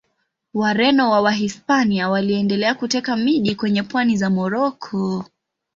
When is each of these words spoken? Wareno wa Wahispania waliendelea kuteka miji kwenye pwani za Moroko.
Wareno 0.53 1.09
wa 1.11 1.21
Wahispania 1.21 2.09
waliendelea 2.09 2.75
kuteka 2.75 3.15
miji 3.17 3.55
kwenye 3.55 3.83
pwani 3.83 4.17
za 4.17 4.29
Moroko. 4.29 5.25